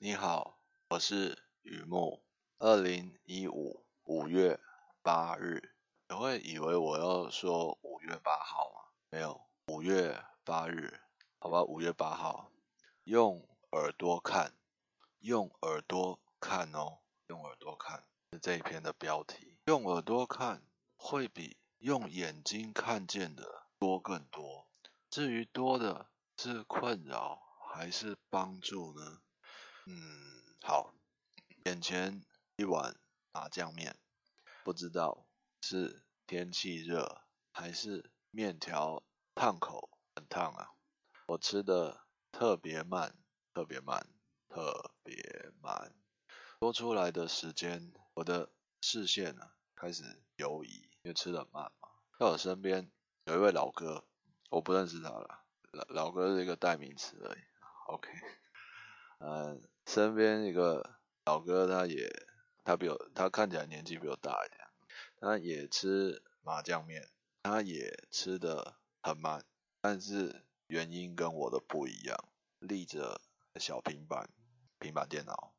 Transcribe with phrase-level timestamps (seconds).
[0.00, 0.60] 你好，
[0.90, 2.22] 我是雨木。
[2.58, 4.60] 二零一五五月
[5.02, 5.74] 八日，
[6.08, 8.90] 你会以为我要说五月八号吗？
[9.10, 11.00] 没有，五月八日，
[11.40, 12.52] 好吧，五月八号。
[13.02, 14.54] 用耳朵看，
[15.18, 19.58] 用耳朵看哦，用耳朵看是这一篇的标题。
[19.64, 20.62] 用耳朵看
[20.96, 24.68] 会比用眼睛看见的多更多。
[25.10, 27.42] 至于多的是困扰
[27.72, 29.18] 还是帮助呢？
[31.78, 32.24] 眼前
[32.56, 32.96] 一碗
[33.30, 33.96] 麻酱面，
[34.64, 35.28] 不知道
[35.62, 39.04] 是天气热还是面条
[39.36, 40.72] 烫口很烫啊。
[41.28, 42.00] 我吃的
[42.32, 43.14] 特别慢，
[43.54, 44.08] 特别慢，
[44.48, 45.94] 特别慢。
[46.58, 50.02] 多出来的时间，我的视线呢开始
[50.34, 51.90] 游移，因为吃的慢嘛。
[52.18, 52.90] 在我身边
[53.26, 54.04] 有一位老哥，
[54.50, 57.40] 我不认识他了，老老哥是一个代名词而已。
[57.86, 58.10] OK，
[59.20, 59.62] 嗯。
[59.86, 60.97] 身边一个
[61.28, 62.10] 老哥，他也
[62.64, 64.66] 他比我他看起来年纪比我大一点，
[65.20, 67.06] 他也吃麻酱面，
[67.42, 69.44] 他也吃的很慢，
[69.82, 72.16] 但是原因跟我的不一样，
[72.60, 73.20] 立着
[73.56, 74.30] 小平板
[74.78, 75.52] 平板电脑，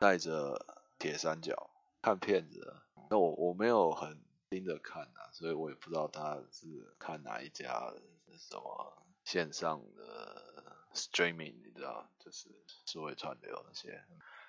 [0.00, 1.70] 带着铁三角
[2.02, 7.94] 看片子，那我我没有很盯着看啊，所以我也不知道他是看哪一家
[8.26, 10.50] 是什么线上的。
[10.94, 12.50] Streaming，你知道，就是
[12.84, 14.04] 数位串流那些。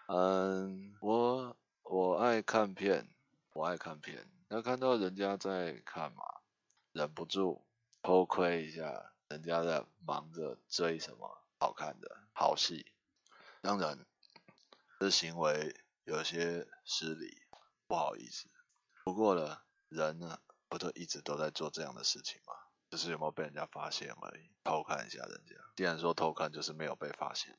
[0.08, 3.08] 嗯，我我爱看片，
[3.54, 4.30] 我爱看片。
[4.50, 6.23] 那看到人家在看嘛，
[6.92, 7.66] 忍不住
[8.02, 12.86] 偷窥一下，人家在忙着追什么好看的好戏。
[13.62, 14.06] 当然，
[15.00, 17.44] 这行为有些失礼，
[17.88, 18.50] 不好意思。
[19.06, 22.54] 不过呢，人呢，不都一直都在做这样的事情吗？
[22.90, 25.56] 只是有没有被人家发现而已，偷看一下人家。
[25.78, 27.58] 既然说偷看，就是没有被发现。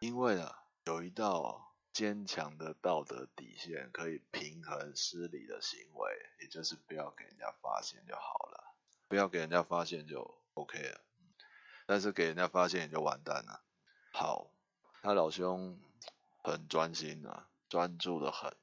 [0.00, 8.74] 因为呢，有一道坚强的道德底线，可以平衡失礼的行为，也就是不要给人家发现就好了。
[9.06, 11.00] 不要给人家发现就 OK 了。
[11.86, 13.62] 但是给人家发现你就完蛋了。
[14.12, 14.50] 好，
[15.02, 15.78] 他老兄
[16.42, 18.56] 很专心啊，专注的很。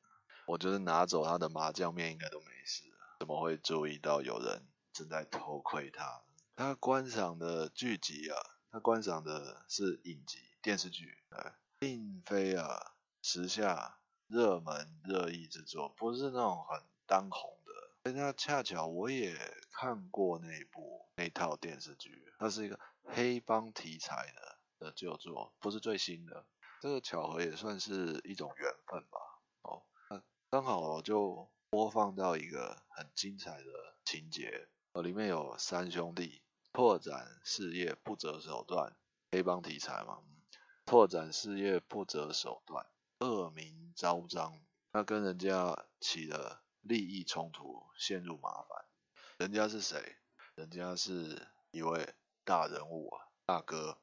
[0.48, 2.84] 我觉得拿走他的麻酱面应该都没事，
[3.20, 4.68] 怎么会注意到有人？
[4.92, 6.22] 正在偷窥他，
[6.58, 8.36] 他观赏的剧集啊，
[8.72, 18.12] 他观赏的是影集电视剧，哎，并非啊时下热门热议之作，不是那种很当红的。
[18.12, 19.38] 那恰巧我也
[19.72, 26.46] 看过那部那套电视剧，它是一个黑帮题材的的旧作，不是最新的。
[26.82, 29.20] 这个巧合也算是一种缘分吧。
[29.62, 34.68] 哦，那刚好就播放到一个很精彩的情节。
[34.94, 36.42] 呃，里面有三兄弟
[36.74, 38.98] 拓展事业不择手段，
[39.32, 40.18] 黑帮题材嘛，
[40.86, 42.88] 拓展事业不择手段，
[43.22, 44.60] 恶名昭彰，
[44.92, 48.86] 他跟人家起了利益冲突，陷入麻烦。
[49.38, 50.16] 人家是谁？
[50.56, 54.00] 人家是一位大人物啊，大哥。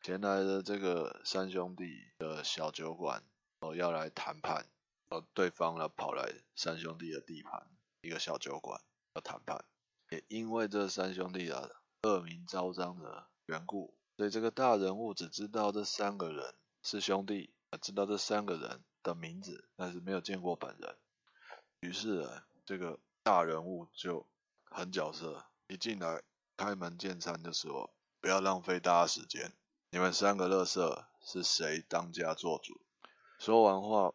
[0.00, 3.22] 前来的这个三兄弟的小酒馆，
[3.60, 4.66] 哦，要来谈判，
[5.10, 7.68] 哦，对方呢跑来三兄弟的地盘，
[8.00, 8.80] 一个小酒馆
[9.14, 9.66] 要谈判。
[10.08, 11.68] 也因为这三兄弟啊
[12.04, 20.96] 恶名昭彰的缘故，所以这个大人物只知道这三个人是兄弟，知道这三个人的名字，但是没有见过本人。
[21.80, 22.28] 于是，
[22.64, 24.26] 这个大人物就
[24.64, 26.22] 很角色，一进来
[26.56, 29.52] 开门见山就说：“不要浪费大家时间，
[29.90, 32.80] 你们三个乐色是谁当家做主？”
[33.38, 34.12] 说完话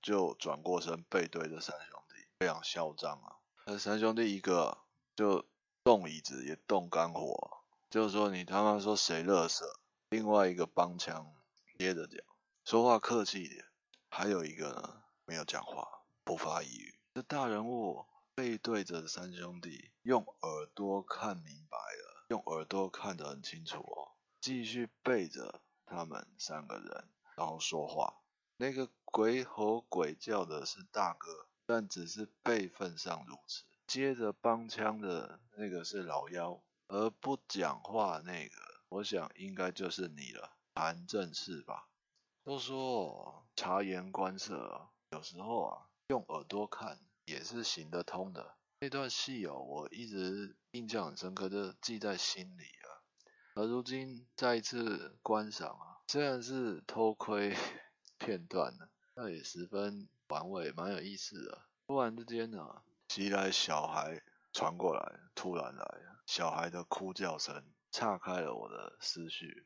[0.00, 3.36] 就转过身背对着三兄弟，非常嚣张啊。
[3.66, 4.78] 那三兄弟一个。
[5.14, 5.44] 就
[5.84, 7.58] 动椅子也动肝火，
[7.90, 9.78] 就说你他妈说谁乐色？
[10.08, 11.30] 另外一个帮腔
[11.78, 12.18] 接着讲，
[12.64, 13.64] 说话客气一点。
[14.08, 16.94] 还有一个呢，没有讲话，不发一语。
[17.14, 24.12] 这大人物背对着三兄弟，用耳朵看明白了，用耳朵看得很清楚哦。
[24.40, 28.14] 继续背着他们三个人，然后说话。
[28.56, 33.64] 那个鬼吼鬼叫的是大哥，但只是辈分上如此。
[33.86, 38.54] 接着帮腔的那个是老幺，而不讲话那个，
[38.88, 41.88] 我想应该就是你了，谈正事吧。
[42.44, 48.56] 都说察言观色，有时候啊，用耳朵看也是行得通的。
[48.80, 52.88] 那段戏哦，我一直印象很深刻，就记在心里啊。
[53.54, 57.54] 而如今再一次观赏啊，虽然是偷窥
[58.18, 61.62] 片段呢，那也十分玩味，蛮有意思的。
[61.86, 62.82] 突然之间呢，啊。
[63.08, 64.20] 袭来小孩
[64.52, 67.62] 传过来，突然来，小孩的哭叫声
[67.92, 69.64] 岔开了我的思绪，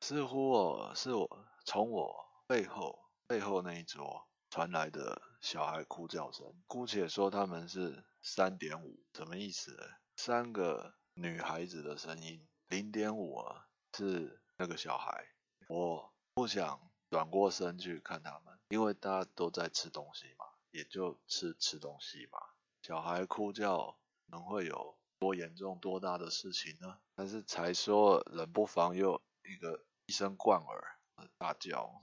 [0.00, 1.28] 似乎哦，是我
[1.66, 9.76] 从我背后背后那一桌传来的小孩哭叫声，姑且说他们是三点五，什么意思？
[10.14, 15.26] 三个女孩子的声音，零点五啊，是那个小孩。
[15.68, 22.38] 我不想转过身去看他们，因为大家都在吃东西嘛，也就吃吃东西嘛。
[22.80, 27.00] 小孩哭叫能会有多严重、多大的事情呢？
[27.16, 30.92] 但是才说冷不防又一个一声贯耳。
[31.38, 32.00] 大叫，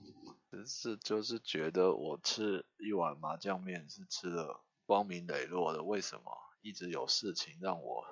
[0.50, 8.06] 只是就是觉得我吃一碗麻酱面是吃的光明磊落的，为什么一直有事情让我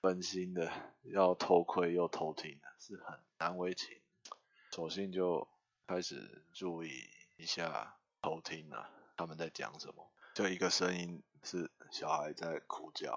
[0.00, 0.70] 分心的
[1.04, 2.58] 要偷窥又偷听？
[2.78, 4.00] 是很难为情，
[4.70, 5.46] 索性就
[5.86, 10.10] 开始注意一下偷听了，他们在讲什么？
[10.34, 13.12] 就一个声音是小孩在哭叫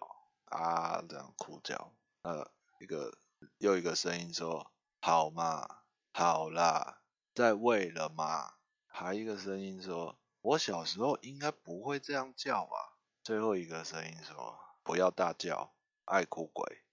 [0.45, 3.17] 啊，这样哭叫，呃，一个
[3.59, 5.82] 又一个声音说好嘛，
[6.13, 6.99] 好啦。
[7.33, 8.53] 在喂了吗？
[8.85, 15.73] 还一个声音说：“我小时候应该不会这样叫吧？”最后一个声音说：“不要大叫，
[16.05, 16.83] 爱哭鬼。”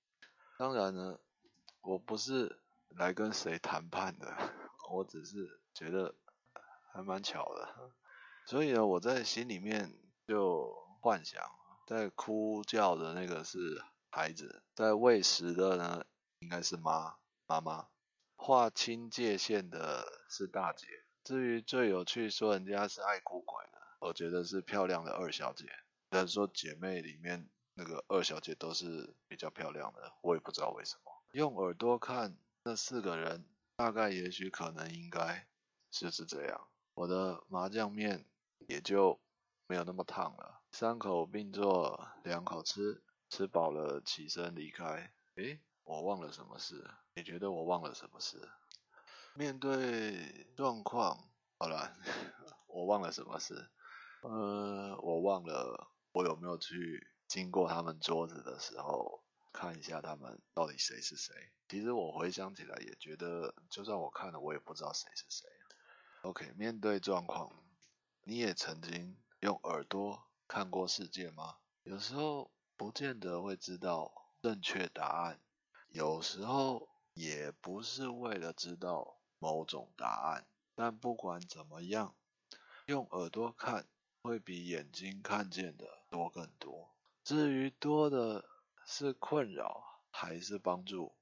[0.56, 1.18] 当然呢，
[1.82, 4.34] 我不是来跟谁谈判的，
[4.90, 6.14] 我只是觉得
[6.90, 7.92] 还蛮巧的。
[8.46, 9.94] 所以呢，我在心里面
[10.26, 11.38] 就幻想，
[11.86, 16.06] 在哭叫的那个是孩子，在喂食的呢，
[16.38, 17.88] 应该是妈妈妈。
[18.42, 20.86] 划清界限的是大姐，
[21.22, 25.66] 至于最有趣说人家是爱哭鬼的，我觉得是漂亮的二小姐。
[26.08, 31.12] 但是说姐妹里面那个二小姐都是比较漂亮的，我也不知道为什么。
[31.32, 32.34] 用耳朵看
[32.64, 33.44] 那四个人，
[33.76, 35.46] 大概也许可能应该
[35.90, 36.66] 就是这样。
[36.94, 38.24] 我的麻酱面
[38.68, 39.20] 也就
[39.66, 45.12] 没有那么烫了，三口并坐，两口吃，吃饱了起身离开。
[45.34, 45.60] 诶。
[45.84, 46.88] 我忘了什么事？
[47.14, 48.48] 你觉得我忘了什么事？
[49.34, 51.28] 面对状况，
[51.58, 51.96] 好了，
[52.66, 53.70] 我忘了什么事？
[54.22, 59.22] 呃，我忘了我有没有去经过他们桌子的时候
[59.52, 61.34] 看一下他们到底谁是谁？
[61.68, 65.48] 其实我回想起来也觉得，就算我看了，我也不知道谁是谁。
[66.22, 67.50] OK，面对状况，
[68.24, 71.56] 你也曾经用耳朵看过世界吗？
[71.82, 74.12] 有时候不见得会知道
[74.42, 75.40] 正确答案。
[75.92, 80.46] 有时候也不是为了知道某种答案，
[80.76, 82.14] 但不管怎么样，
[82.86, 83.88] 用耳朵看
[84.22, 86.94] 会比眼睛看见的多更多。
[87.24, 88.44] 至于多的
[88.86, 91.12] 是困扰还是帮助，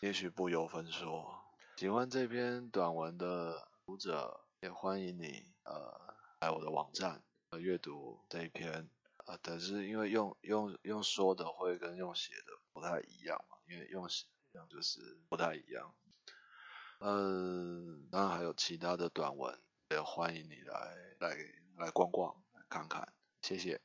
[0.00, 1.40] 也许不由分说。
[1.76, 8.90] 喜欢这篇短文的读者，也欢迎你呃来我的网站呃阅读这一篇
[9.24, 13.42] 呃，但是因为用用用说的会跟用写的不太一样。
[13.66, 14.24] 因为用词
[14.68, 15.94] 就是不太一样，
[17.00, 21.36] 嗯，当然还有其他的短文，也欢迎你来来
[21.76, 23.12] 来逛逛看看，
[23.42, 23.80] 谢谢。